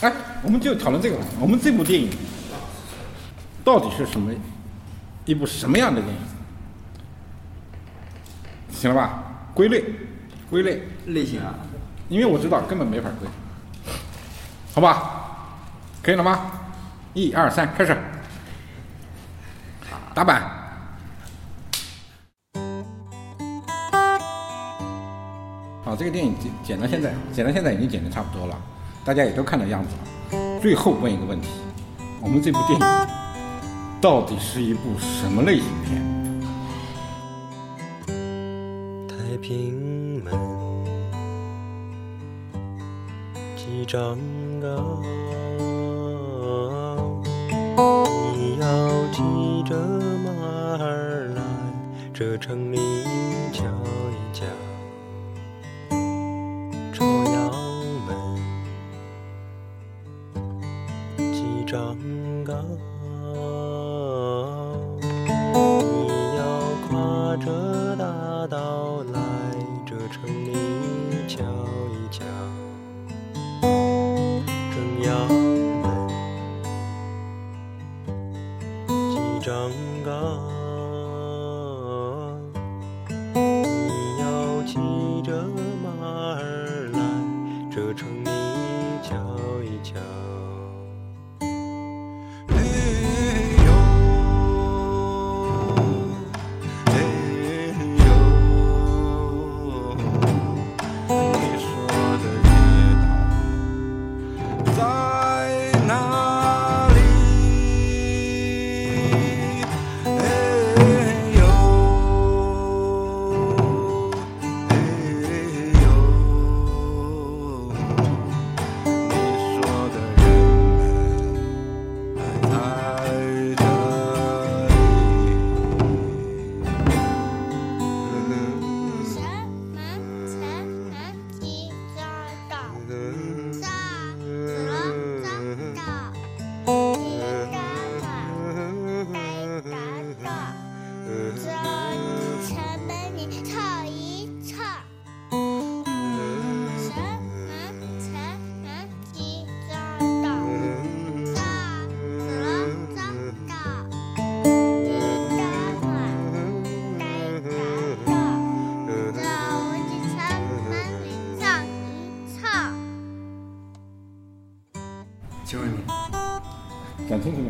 [0.00, 0.12] 哎，
[0.44, 1.24] 我们就讨论这个吧。
[1.40, 2.08] 我们这部电影
[3.64, 4.32] 到底是什么
[5.24, 6.20] 一部什么样的电影？
[8.70, 9.24] 行了吧？
[9.52, 9.84] 归类，
[10.48, 11.52] 归类，类型啊，
[12.08, 13.28] 因为我知道根本没法归，
[14.72, 15.58] 好吧？
[16.00, 16.48] 可以了吗？
[17.12, 17.98] 一二三，开始，
[20.14, 20.42] 打板。
[25.84, 28.56] 好，这个电影剪剪到现在，剪到现在已经剪的差不多了，
[29.08, 30.60] 大家也都看到样子了。
[30.60, 31.48] 最后问一个问题：
[32.20, 32.86] 我们这部电影
[34.02, 36.04] 到底是一部什么类型片？
[39.08, 40.34] 太平门，
[43.56, 44.18] 几丈
[44.60, 45.00] 高，
[48.36, 48.66] 你要
[49.10, 49.22] 骑
[49.66, 49.74] 着
[50.22, 51.42] 马儿来
[52.12, 52.76] 这城里
[53.54, 54.44] 瞧一瞧。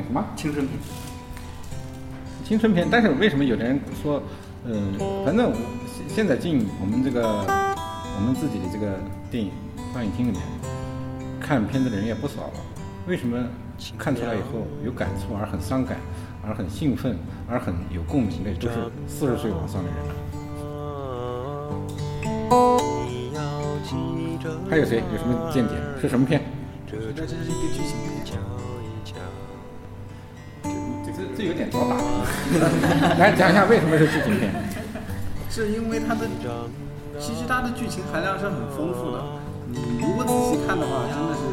[0.08, 0.24] 什么？
[0.34, 0.78] 青春片，
[2.42, 4.22] 青春片，但是为什么有的人说，
[4.64, 4.72] 呃，
[5.22, 8.98] 反正我现现在进我们这个我们自己的这个
[9.30, 9.50] 电影
[9.92, 10.40] 放映厅里面
[11.38, 12.54] 看片子的人也不少了，
[13.06, 13.36] 为什么
[13.98, 15.98] 看出来以后有感触，而很伤感，
[16.42, 20.14] 而很兴奋，而很有共鸣的，都是四十岁往上的人呢？
[24.70, 25.74] 还有谁有什么见解？
[26.00, 26.40] 是什么片？
[26.86, 27.94] 我觉得这是一个剧情
[28.24, 28.38] 片。
[31.38, 32.58] 这有点早打题，
[33.16, 34.50] 来讲一下为什么是剧情片？
[35.48, 36.26] 是因为它的，
[37.20, 39.22] 其实它的剧情含量是很丰富的。
[39.70, 41.46] 你如果仔细看的话，真的是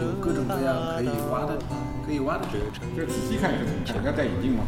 [0.00, 1.58] 有各种各样可以挖的，
[2.06, 2.64] 可以挖的点。
[2.96, 4.02] 就是仔细看是怎么看？
[4.06, 4.64] 要戴眼镜吗？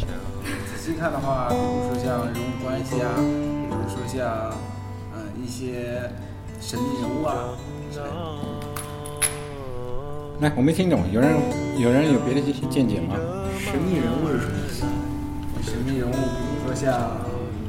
[0.69, 4.53] 仔细看的话，比如说像人物关系啊，比如说像
[5.17, 6.11] 嗯、一些
[6.61, 7.57] 神秘人物啊，
[10.43, 11.31] 来，我没听懂，有人
[11.79, 13.15] 有人有别的见解吗？
[13.57, 14.83] 神秘人物是什么意思？
[15.63, 16.19] 神秘人物，比
[16.59, 17.15] 如说像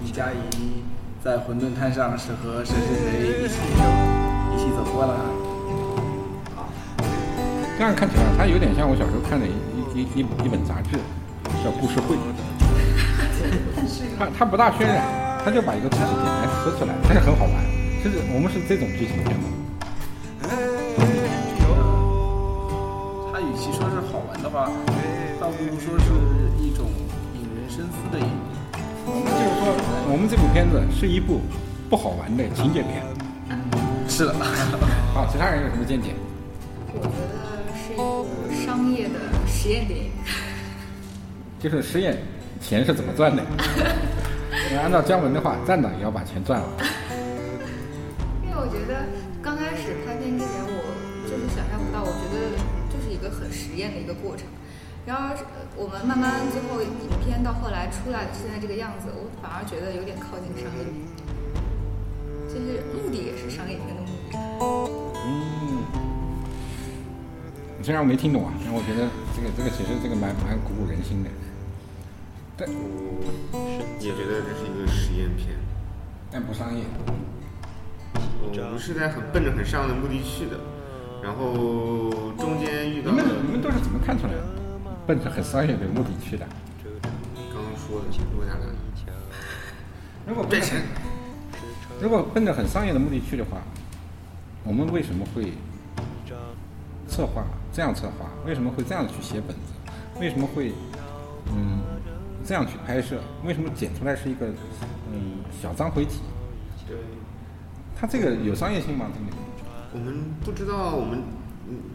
[0.04, 0.82] 李佳怡
[1.24, 3.62] 在馄饨摊上是和谁谁谁一起
[4.58, 5.14] 一起走过了。
[7.78, 9.54] 这样看起来，它有点像我小时候看的一
[9.94, 10.98] 一一一一本杂志，
[11.64, 12.16] 叫《故事会》。
[14.18, 15.06] 它它不大渲染，
[15.46, 17.54] 它就把一个故事简单说出来，但是很好玩。
[18.04, 19.46] 就是我们是这种剧情片吗？
[25.58, 26.06] 不如说是
[26.60, 26.88] 一种
[27.36, 28.84] 引人深思的影片。
[29.06, 29.64] 我们就是说，
[30.12, 31.42] 我们这部片子是一部
[31.90, 33.04] 不好玩的情节片。
[34.08, 34.34] 是的，
[35.14, 36.16] 好，其他人有什么见解？
[36.94, 37.38] 我觉得
[37.78, 38.28] 是一部
[38.66, 40.12] 商业的实验电影。
[41.60, 42.18] 就是实验
[42.60, 43.44] 钱是怎么赚的？
[44.82, 46.68] 按照姜文的话，站长也要把钱赚了。
[48.44, 49.06] 因为我觉得
[49.42, 50.82] 刚开始拍片之前，我
[51.30, 52.52] 就是想象不到，我觉得
[52.90, 54.46] 就是一个很实验的一个过程。
[55.06, 55.44] 然而，呃
[55.76, 56.88] 我们慢慢最后影
[57.20, 60.96] 片到后来出来的现在这个样子，我反而觉得有点靠近商业片。
[62.48, 64.38] 就是目的也是商业片的目的。
[65.26, 65.84] 嗯，
[67.84, 71.30] 虽然我没听懂啊，但我觉得这个这个其实这个蛮蛮鼓舞人心的。
[72.56, 73.60] 但我
[74.00, 75.58] 也觉得这是一个实验片。
[76.32, 76.86] 但不商业。
[78.40, 80.58] 我们是在很奔着很上的目的去的，
[81.22, 84.63] 然后中间遇到你们到你们都是怎么看出来的？
[85.06, 86.46] 奔着很商业的目的去的。
[87.52, 88.06] 刚刚说的
[88.36, 88.74] 落下来了，
[90.28, 90.84] 如果奔着赚钱。
[92.02, 93.62] 如果奔着很商业的目的去的话，
[94.64, 95.54] 我们为什么会
[97.08, 98.30] 策划这样策划？
[98.46, 99.74] 为什么会这样去写本子？
[100.20, 100.74] 为什么会
[101.48, 101.82] 嗯
[102.44, 103.22] 这样去拍摄？
[103.46, 104.48] 为什么剪出来是一个
[105.14, 106.20] 嗯小章回体？
[106.88, 106.98] 对，
[107.96, 109.08] 它这个有商业性吗？
[109.14, 109.26] 这个
[109.94, 111.24] 我们不知道我们嗯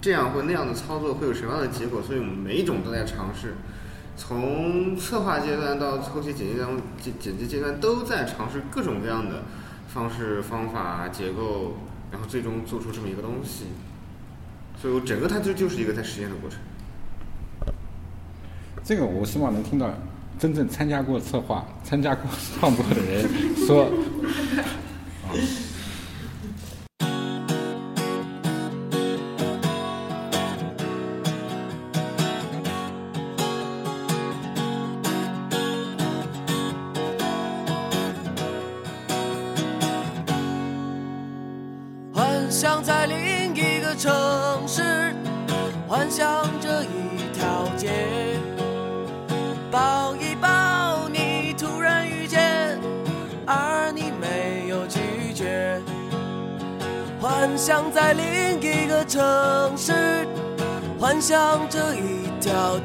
[0.00, 3.55] 这样或那样的操作会有什么样的结果，所以我们每一种都在尝试，
[4.17, 6.70] 从策划阶段到后期剪辑阶段、
[7.00, 9.44] 剪剪辑阶段都在尝试各种各样的
[9.88, 11.76] 方式、方法、结构，
[12.11, 13.67] 然后最终做出这么一个东西。
[14.81, 16.59] 所以我整个它就就是一个在实验的过程。
[18.82, 19.93] 这个我希望能听到
[20.38, 22.25] 真正参加过策划、参加过
[22.59, 23.29] 创作的人
[23.67, 23.85] 说。
[25.25, 25.35] 啊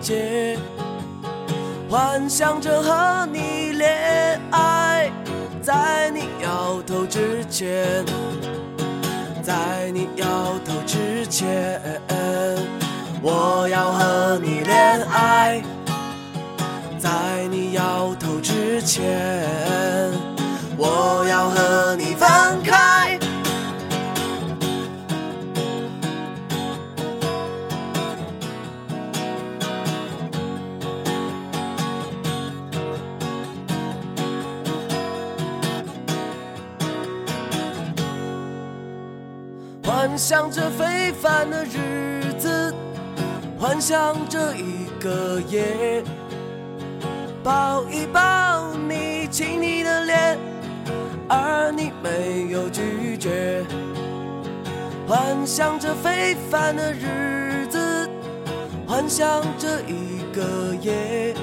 [0.02, 0.58] 街，
[1.90, 5.12] 幻想着和你恋爱，
[5.62, 8.06] 在你摇头之前。
[9.44, 10.26] 在你摇
[10.64, 11.92] 头之前，
[13.22, 15.62] 我要和你恋爱。
[16.98, 17.10] 在
[17.52, 19.04] 你摇头之前，
[20.78, 22.30] 我要和你分
[22.64, 22.73] 开。
[40.24, 42.74] 想着非凡的日子，
[43.60, 46.02] 幻想着一个夜，
[47.44, 50.38] 抱一抱你，亲你的脸，
[51.28, 53.66] 而你没有拒绝。
[55.06, 58.10] 幻想着非凡的日子，
[58.88, 61.36] 幻想着一个夜，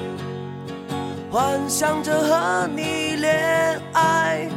[1.29, 4.49] 幻想着和你恋爱，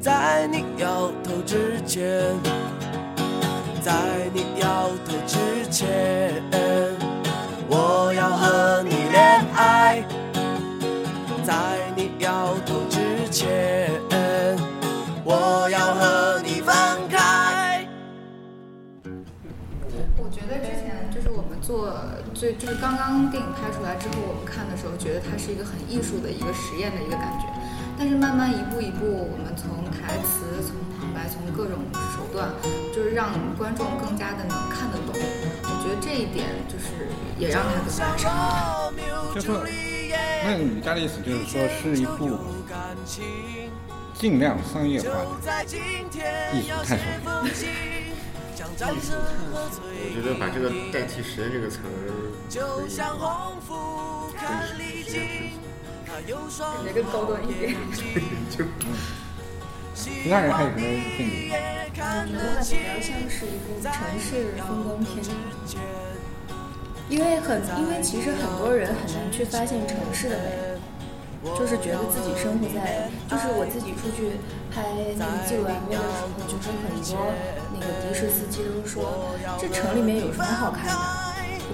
[0.00, 2.34] 在你摇头之前。
[3.80, 3.92] 在
[4.34, 5.36] 你摇头之
[5.70, 6.42] 前，
[7.68, 10.04] 我要和你恋爱。
[11.44, 11.54] 在
[11.96, 13.90] 你摇头之前，
[15.24, 16.74] 我要和你分
[17.08, 17.86] 开。
[20.16, 21.94] 我觉得之前就是我们做
[22.34, 27.46] 最就是刚刚电影拍出来之后，我们看的时候觉得它是一个很艺术的一个实验的一个感觉，
[27.98, 31.78] 但是慢慢一步一步，我们从台词、从旁白、从各种
[32.14, 32.48] 手段，
[32.94, 35.14] 就是让观众更加的能看得懂。
[35.64, 37.08] 我觉得这一点就是
[37.38, 38.94] 也让它更加上台。
[39.34, 39.50] 就是，
[40.44, 42.38] 那你家的意思就是说，是一部
[44.14, 45.64] 尽量商业化的
[46.54, 47.04] 艺术探索
[47.42, 47.52] 片。
[48.54, 49.16] 艺术探索，
[50.00, 51.88] 我觉得把这个代替实验这个词儿
[52.48, 52.88] 可以
[54.34, 54.42] 可
[54.82, 55.18] 以实验
[56.18, 57.74] 感觉更高端一点。
[58.50, 58.64] 就
[59.94, 61.52] 其他人还有什么见解？
[61.94, 65.24] 我觉得它比较像是一部城市风光片，
[67.08, 70.36] 因为很，因为其实很多人很难去发现城市的
[71.42, 74.38] 美，就是觉得自己生活在，就是我自己出去
[74.70, 77.34] 拍那个纪录 MV 的时候，就是很多
[77.74, 81.27] 那个的士司机都说，这城里面有什么好看的？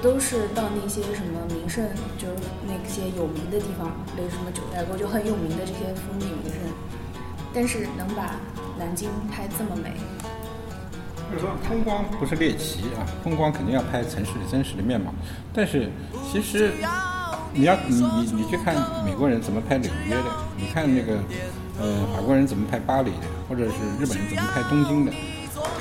[0.04, 1.82] 都是到那些什么名胜，
[2.18, 2.34] 就是
[2.66, 6.60] 那些有名的地方，比如什么九寨沟，就很有名的这些风景名胜，
[7.54, 8.36] 但是能把
[8.78, 9.94] 南京拍这么美，
[11.32, 15.10] 就是说风光不是猎奇啊，风光肯定要拍城市的真实的面貌。
[15.54, 15.88] 但是
[16.30, 16.74] 其实
[17.54, 21.14] 你要你你你去看美国人怎么拍纽约的，你看那个
[21.80, 25.12] 呃法国人怎么拍巴黎的，或者是日本人怎么拍东京的，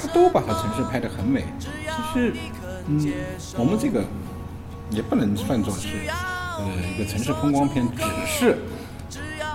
[0.02, 1.44] 他都把它城市拍得很美。
[2.14, 2.34] 其实
[2.88, 3.14] 嗯，
[3.58, 4.04] 我们这个
[4.90, 8.58] 也不能算作是呃一个城市风光片，只是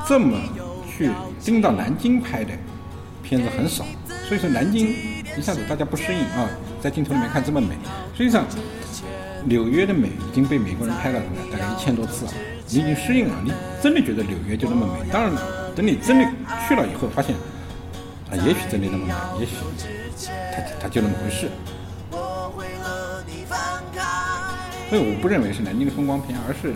[0.06, 0.38] 这么
[0.90, 1.11] 去
[1.44, 2.52] 盯到南京拍的
[3.23, 3.85] 片子很少，
[4.26, 4.88] 所以说南京
[5.37, 6.49] 一下子大家不适应啊，
[6.80, 7.76] 在镜头里面看这么美，
[8.16, 8.44] 实际上
[9.44, 11.20] 纽约的美已经被美国人拍了
[11.52, 12.32] 大概一千多次了，
[12.68, 15.11] 你已经适应了，你真的觉得纽约就那么美。
[15.12, 16.25] 当然了，等你真的
[16.66, 17.35] 去了以后，发现
[18.30, 19.54] 啊，也许真的那么美，也许
[20.52, 21.49] 它它就那么回事。
[24.88, 26.73] 所以我不认为是南京的风光片，而是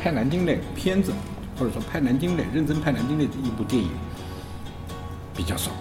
[0.00, 1.12] 拍南京的片子，
[1.58, 3.90] 或者说拍南京的认真拍南京的一部电影
[5.34, 5.72] 比较少。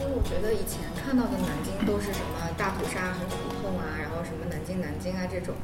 [0.00, 5.54] 因为我觉得以前看到的南京都是什么大屠杀很苦痛啊，然后什么南京南京啊这种，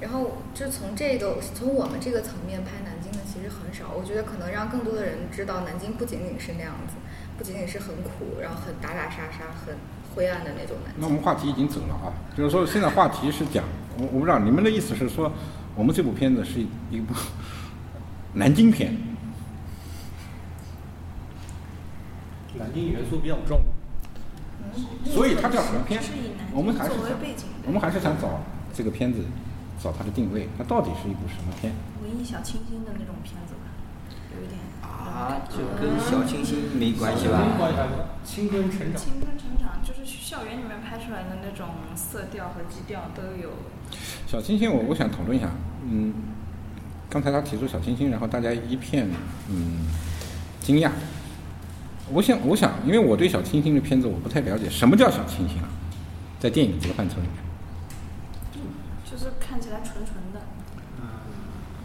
[0.00, 3.94] 然后就从这个从我们这个层面拍南京的其实很少。
[3.94, 6.98] 我觉得可能让更多的人知道南京不仅仅是那样子，
[7.38, 9.78] 不仅仅是很苦，然后很打打杀杀、很
[10.14, 11.00] 灰暗的那种南京。
[11.00, 13.64] 那我们话题已经走了啊，就是说现在话题是讲，
[13.98, 15.32] 我我不知道你们的意思是说，
[15.74, 17.14] 我们这部片子是一部
[18.34, 18.96] 南京片，
[22.58, 23.60] 南京元素比较重。
[25.04, 26.00] 所以它叫什么片？
[26.52, 26.92] 我们还是
[27.66, 28.40] 我们还是想找
[28.72, 29.24] 这个片子，
[29.82, 31.72] 找它的定位，它到底是一部什么片？
[32.02, 33.66] 文艺小清新的那种片子吧，
[34.36, 37.42] 有一点啊，就跟小清新没关系吧？
[38.22, 38.96] 青春成长。
[38.96, 43.50] 青春成长，就是校园里面拍出来的那种色调和基调都有。
[44.26, 45.48] 小清新我，我想讨论一下，
[45.88, 46.12] 嗯，
[47.08, 49.08] 刚才他提出小清新，然后大家一片
[49.48, 49.86] 嗯
[50.60, 50.90] 惊讶。
[52.12, 55.68] 我想，我想，因为我对小清新的片子我不太了解，什么叫小清新啊？
[56.40, 58.64] 在电影这个范畴里面，
[59.04, 60.40] 就是看起来纯纯的，
[61.00, 61.06] 嗯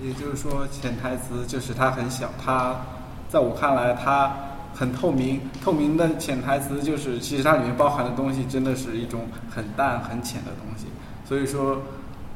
[0.02, 2.82] 也就是说，潜台词就是他很小，他
[3.28, 4.34] 在我看来它
[4.76, 5.42] 很透明。
[5.64, 10.86] 透明的潜台词就是，其实它里面包含的东西真的是一种很淡很浅的东西。
[11.28, 11.82] 所以说，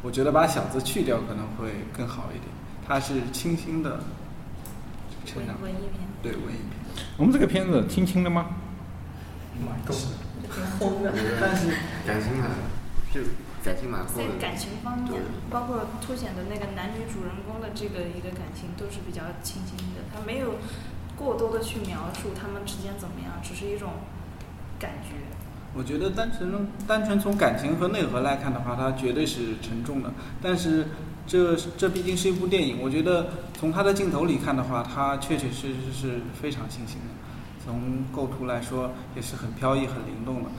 [0.02, 2.46] 我觉得把“小”字去掉可能会更好一点。
[2.88, 4.00] 它是清新的
[5.26, 6.08] 成文长，文艺片。
[6.24, 7.06] 对文艺片。
[7.18, 8.48] 我们这个片子清清的吗？
[9.60, 9.94] 蛮重
[10.42, 11.14] 的，挺红的。
[11.40, 11.68] 但是
[12.08, 12.50] 感情蛮
[13.14, 13.22] 就
[13.62, 14.24] 感情蛮厚的。
[14.24, 20.02] 在感情方面，包括凸显的那个男女主人公的这个一个感情，都是比较清新的。
[20.16, 20.56] 他没有
[21.20, 23.90] 过多的去描述他们之间怎么样，只是一种
[24.80, 25.18] 感觉。
[25.76, 30.12] 我觉得单纯单纯从感情和内核来看的话，它绝对是沉重的。
[30.42, 30.88] 但是
[31.28, 33.28] 这这毕竟是一部电影，我觉得
[33.60, 37.08] 从它的镜头里看的话，它确确实实是非常清新的。
[37.64, 40.50] 从构图来说，也是很飘逸、很灵动的。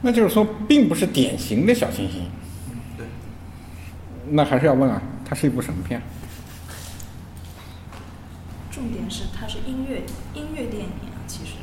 [0.00, 2.22] 那就是说，并不是典型的小清新。
[2.96, 3.04] 对，
[4.30, 6.00] 那还是要问啊，它是一部什么片？
[8.80, 11.56] 重点是它是音乐音乐电影啊，其实，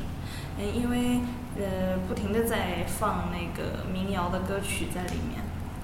[0.56, 1.18] 嗯，因为
[1.58, 5.42] 呃不停的在放那个民谣的歌曲在里面，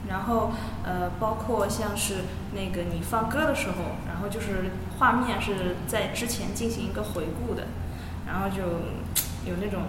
[0.09, 0.53] 然后
[0.85, 2.19] 呃包括像是
[2.55, 7.67] 那个你放歌的时候，然后就是画面是在之前进行一个回顾的，
[8.29, 8.63] 然后就
[9.51, 9.83] 有那种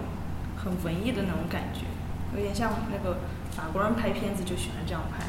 [0.56, 1.86] 很文艺的那种感觉，
[2.34, 3.18] 有点像那个
[3.52, 5.24] 法国人拍片子就喜欢这样拍。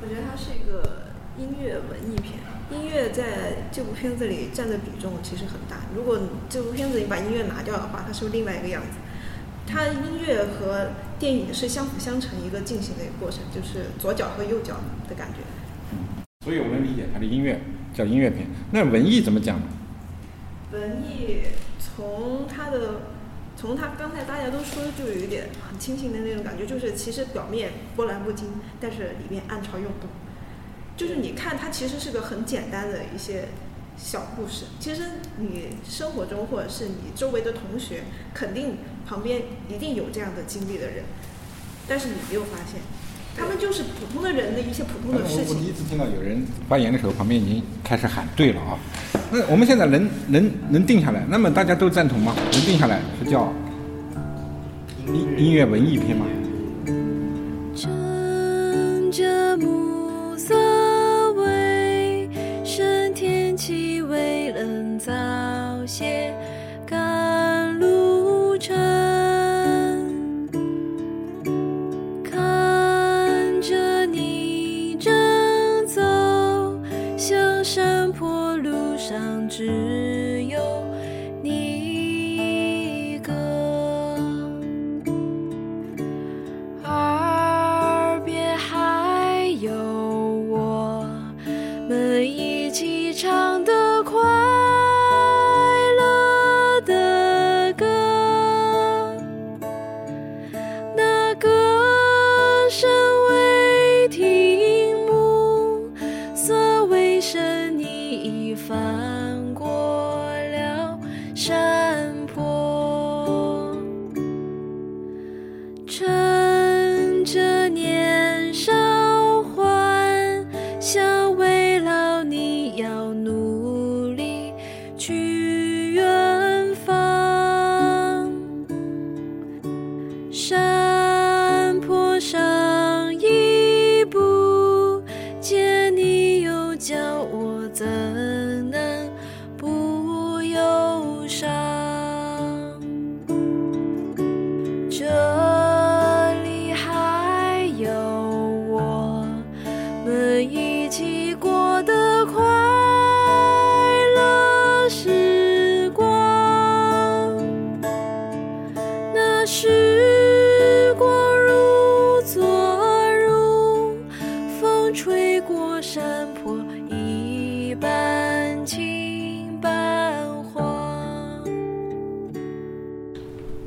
[0.00, 2.38] 我觉得它是一个音乐文艺片，
[2.70, 5.86] 音乐在这部片子里占的比重其实很大。
[5.94, 6.18] 如果
[6.48, 8.98] 这部片子你把音乐拿掉的话，它是另外一个样子。
[9.68, 14.76] 它音乐和电影是相辅相成一个进行的一个过程，就是左脚和右脚
[15.08, 15.38] 的感觉。
[16.44, 17.60] 所以我能理解它的音乐
[17.94, 18.46] 叫音乐片。
[18.72, 19.66] 那文艺怎么讲呢？
[20.72, 21.42] 文艺
[21.78, 23.00] 从它的，
[23.56, 28.48] 从它刚才大家都说就有一点很清新的那种感觉，就是其实表面波澜不惊，
[28.80, 30.10] 但是里面暗潮涌动。
[30.96, 33.48] 就是你看它其实是个很简单的一些
[33.98, 35.02] 小故事，其实
[35.38, 41.04] 你生活中或者是你周围的同学，肯定旁边一定有这样的经历的人，
[41.86, 42.80] 但是你没有发现，
[43.36, 45.74] 他们就是普通的人的一些普通的事我我第一情。
[45.74, 48.78] 次听到有人发言的时候，旁边已经开始喊对了啊。
[49.30, 52.34] 那我们现在能能能定下来，那么大家都赞同吗？
[52.52, 53.52] 能定下来是叫
[55.08, 56.24] 音音乐文艺片吗？
[64.08, 65.12] 为了早
[65.86, 66.45] 些。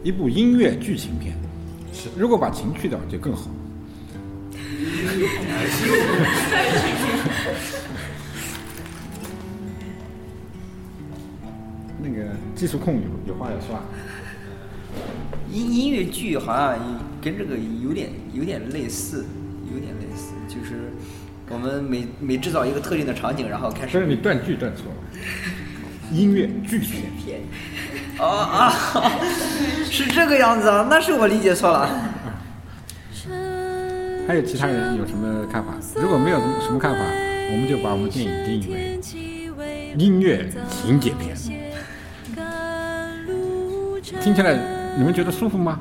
[0.03, 1.35] 一部音乐剧情片。
[1.91, 3.49] 是，如果把情去掉就更好。
[12.01, 13.83] 那个技术控有有话要说啊？
[15.51, 16.79] 音音乐剧好像
[17.21, 19.25] 跟这个有点有点类似，
[19.73, 20.93] 有点类似，就是
[21.49, 23.89] 我们每每制造一个特定的场景，然后开始。
[23.93, 24.95] 但是你断句断错了，
[26.13, 27.41] 音乐剧情片。
[28.19, 28.73] 哦啊，
[29.89, 31.89] 是这个样子啊，那是我理解错了。
[34.27, 35.73] 还有其他人有什么看法？
[35.95, 36.99] 如果没有什么看法，
[37.51, 41.35] 我们就把我们电影定义为音乐情节片。
[44.21, 44.57] 听起来
[44.97, 45.79] 你们觉得舒服吗？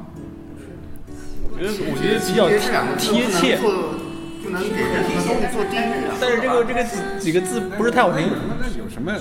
[1.51, 2.49] 我觉得我觉得比较
[2.97, 5.19] 贴切，不能给人们
[5.53, 5.83] 做定义。
[6.21, 8.31] 但是这个这个几几个字不是太好听。
[8.61, 9.13] 那有什么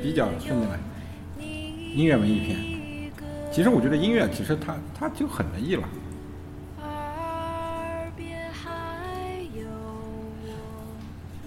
[0.00, 0.72] 比较顺的吗？
[1.92, 2.56] 音乐文艺片，
[3.52, 5.82] 其实我觉得音乐其实它它就很文艺了。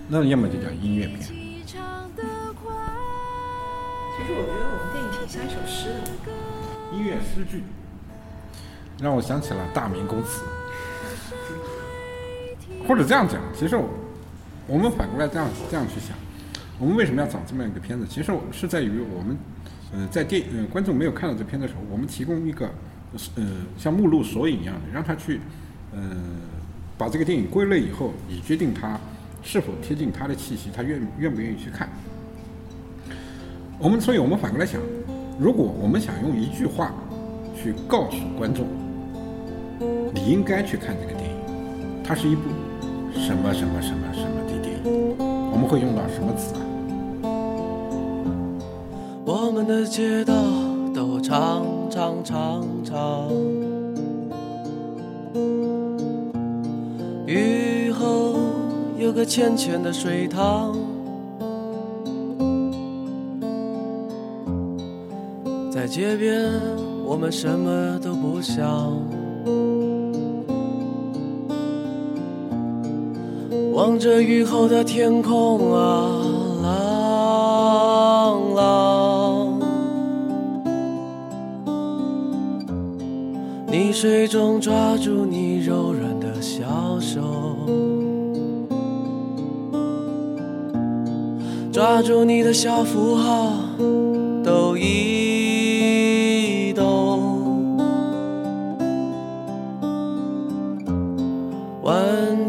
[0.10, 1.22] 那要么就叫音乐片。
[1.22, 1.28] 其
[4.28, 5.88] 实我觉得我们电影挺像一首诗
[6.26, 6.32] 的。
[6.92, 7.64] 音乐诗句，
[9.02, 10.44] 让我想起了大明宫词。
[12.86, 13.90] 或者这样讲，其实我
[14.68, 16.18] 我们反过来这样这样去想，
[16.78, 18.06] 我们为什么要找这么一个片子？
[18.08, 19.38] 其实是在于我们。
[19.94, 22.68] 呃，在电呃观众没有看到这片的时候，我们提供一个
[23.36, 23.44] 呃
[23.78, 25.40] 像目录索引一样的，让他去
[25.94, 26.02] 呃
[26.98, 29.00] 把这个电影归类以后，以决定他
[29.44, 31.88] 是否贴近他的气息，他愿愿不愿意去看。
[33.78, 34.82] 我们所以我们反过来想，
[35.40, 36.94] 如果我们想用一句话
[37.56, 38.66] 去告诉观众，
[40.14, 41.36] 你应该去看这个电影，
[42.04, 42.44] 它是一部
[43.14, 45.18] 什么什么什么什么的电影，
[45.52, 46.63] 我们会用到什么词啊？
[49.26, 50.34] 我们的街道
[50.94, 53.30] 都长长长长，
[57.26, 58.36] 雨后
[58.98, 60.76] 有个浅浅的水塘，
[65.72, 66.52] 在街边
[67.06, 68.62] 我们什么都不想，
[73.72, 76.10] 望着雨后的天空啊。
[76.64, 78.93] 浪浪，
[83.94, 87.22] 水中抓住你柔软的小手，
[91.72, 93.54] 抓住你的小符号，
[94.44, 97.20] 抖一抖，
[101.84, 101.96] 玩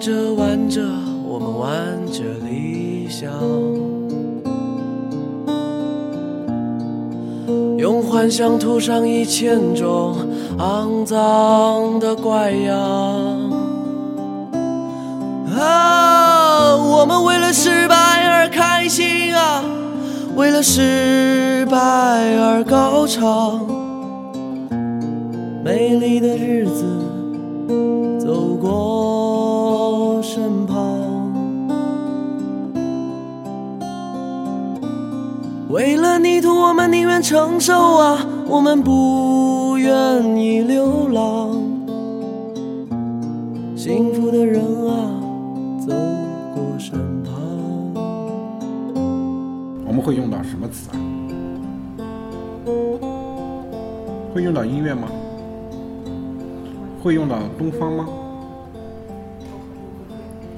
[0.00, 0.80] 着玩着，
[1.28, 3.30] 我们玩着理想。
[7.76, 10.16] 用幻想涂上一千种
[10.58, 12.74] 肮脏的怪样。
[15.56, 17.94] 啊，我们为了失败
[18.28, 19.62] 而开心啊，
[20.36, 23.60] 为了失败而高唱。
[25.64, 26.84] 美丽的日子
[28.18, 30.76] 走过身旁。
[35.70, 41.62] 为了泥土，我们宁愿承受啊，我们不愿意流浪。
[43.76, 45.20] 幸福的人啊，
[45.78, 45.92] 走
[46.54, 47.34] 过身旁。
[49.86, 50.96] 我们会用到什么词啊？
[54.32, 55.06] 会用到音乐吗？
[57.02, 58.08] 会用到东方吗？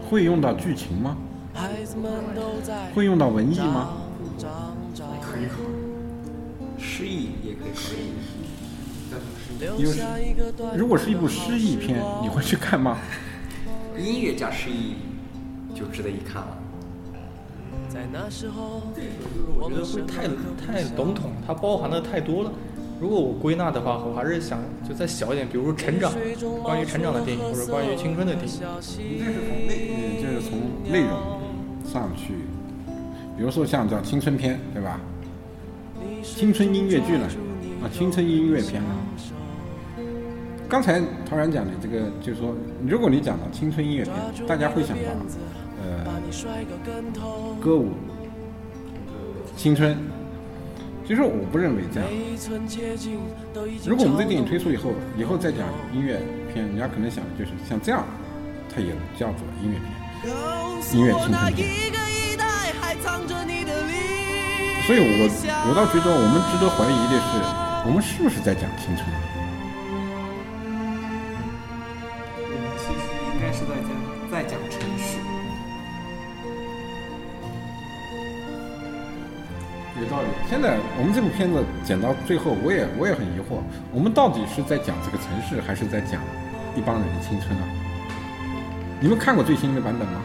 [0.09, 1.17] 会用到剧情吗？
[2.95, 3.89] 会用到文艺吗？
[5.21, 8.36] 可以考虑，诗意也可以考虑。
[9.79, 9.91] 有，
[10.77, 12.99] 如果是一部诗意片，你会去看吗？
[13.99, 14.97] 音乐加诗意
[15.75, 16.59] 就值得一看了。
[17.89, 18.83] 在那时候
[19.59, 20.29] 我觉得会太
[20.67, 22.53] 太笼统，它包含的太多了。
[23.01, 26.13] 如果我归纳的话，我还是想就再小一点，比如说成长，
[26.63, 28.55] 关于成长的电影，或者关于青春的电影。
[28.99, 30.59] 应该是从内，就是从
[30.91, 31.41] 内容
[31.91, 32.35] 上去。
[33.37, 34.99] 比如说像叫青春片，对吧？
[36.23, 37.29] 青春音乐剧呢？
[37.83, 38.89] 啊，青春音乐片呢？
[40.69, 42.53] 刚才陶然讲的这个，就是说，
[42.87, 44.15] 如果你讲到青春音乐片，
[44.47, 45.03] 大家会想到，
[45.81, 46.05] 呃，
[47.61, 47.93] 歌舞、
[49.57, 49.97] 青春。
[51.07, 52.09] 其实我不认为这样。
[53.87, 55.61] 如果我们这电影推出以后，以后再讲
[55.95, 56.21] 音乐
[56.53, 58.05] 片，人家可能想的就是像这样，
[58.75, 59.95] 它也叫做音乐片，
[60.99, 61.63] 音乐青春片。
[64.83, 65.31] 所以我
[65.71, 67.39] 我倒觉得我们值得怀疑的是，
[67.87, 69.07] 我们是不是在讲青春？
[80.49, 83.59] 现在我们这部片子剪到最后，我也我也很疑惑，
[83.93, 86.23] 我们到底是在讲这个城市，还是在讲
[86.79, 87.67] 一帮人的青春啊？
[89.01, 90.23] 你们看过最新的版本吗？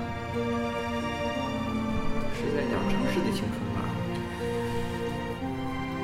[2.38, 3.81] 是在讲城市的青春吧？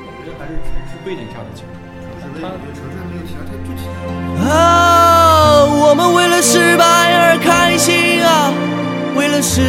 [0.02, 1.78] 我觉得还是城市背景下的青春。
[2.18, 3.86] 它城市没有其他太具体。
[4.44, 8.52] 啊，我们为了失败而开心啊，
[9.16, 9.62] 为了失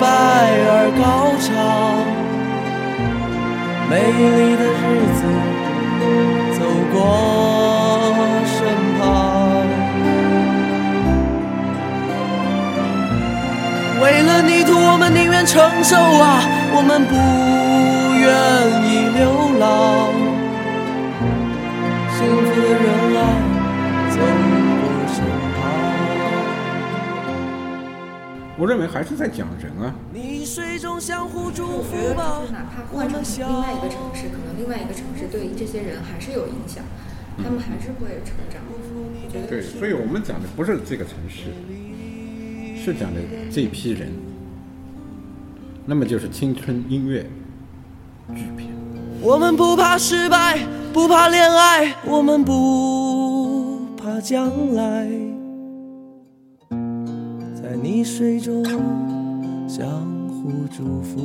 [0.00, 2.21] 败而高潮。
[3.92, 4.72] 美丽的日
[5.18, 5.20] 子
[6.58, 6.60] 走
[6.94, 6.96] 过
[8.46, 8.56] 身
[8.98, 9.04] 旁，
[14.00, 16.40] 为了泥土，我们宁愿承受啊，
[16.74, 17.14] 我们不
[18.16, 18.32] 愿
[18.88, 19.20] 意流
[19.60, 20.21] 浪。
[28.58, 29.94] 我认为还是在讲人啊。
[30.12, 32.52] 你水中相互祝我觉福吧得就是。
[32.52, 36.84] 哪怕换成另外一个城市，可能另外一个城市对这些人还是有影响，
[37.38, 38.60] 他们还是会成长。
[39.48, 41.44] 对，所以我们讲的不是这个城市，
[42.76, 44.12] 是讲的这批人。
[45.86, 47.26] 那么就是青春音乐
[48.34, 48.68] 剧片。
[49.22, 50.58] 我们不怕失败，
[50.92, 55.08] 不怕恋爱，我们不怕将来，
[57.82, 58.64] 在泥水中
[59.68, 59.84] 相
[60.28, 61.18] 互祝福。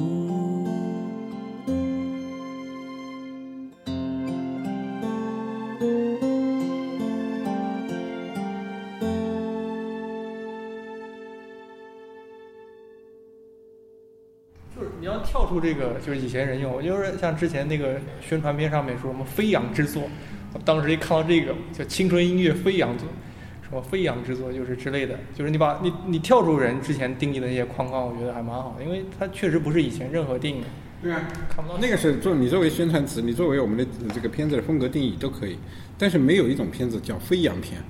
[14.75, 20.09] 就是你要跳出这个，就是以前人用，就是像之前那个宣传片上面说什么飞扬之作，
[20.53, 23.07] 我当时一看到这个叫青春音乐飞扬作，
[23.69, 30.63] 什么飞扬之作就是之类的，就是你把你你跳出人之前定义的那些框框，我觉得还蛮好的，因为它确实不是以前任何电影
[31.03, 35.59] 对啊，看不到那个是做你作为宣传词，你作为我们的这个片子的风格定义都可以，
[35.97, 37.81] 但是没有一种片子叫飞扬片。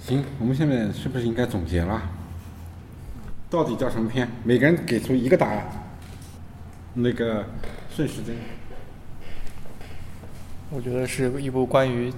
[0.00, 2.00] 行，我们下面是不是应该总结了？
[3.50, 4.28] 到底叫什么片？
[4.44, 5.68] 每个人给出一个答案。
[6.94, 7.44] 那个
[7.94, 8.34] 顺时针，
[10.72, 12.12] 我觉得是一部关于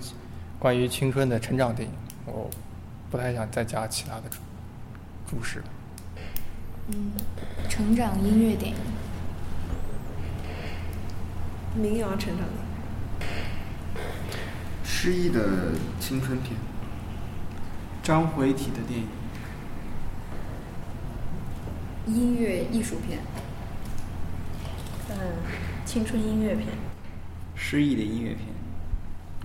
[0.58, 1.94] 关于青春的成长电影，
[2.26, 2.50] 我
[3.10, 4.36] 不太想再加其他的注
[5.26, 5.64] 注释了。
[6.88, 7.12] 嗯，
[7.68, 8.76] 成长音乐电影，
[11.74, 13.24] 民谣成长的，
[14.84, 16.54] 诗意的青春片，
[18.02, 19.08] 张回体的电影，
[22.06, 23.20] 音乐艺术片，
[25.08, 25.16] 嗯，
[25.86, 26.66] 青春音乐片，
[27.64, 28.48] 诗意的音乐片，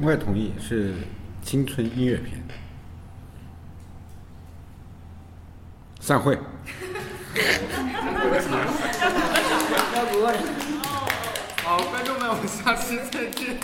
[0.02, 0.96] 我也同意是
[1.44, 2.44] 青春音乐片。
[6.02, 6.36] 散会。
[11.64, 13.56] 好，观众们，我们下期再见。